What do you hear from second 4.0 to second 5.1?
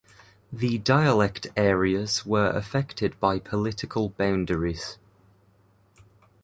boundaries.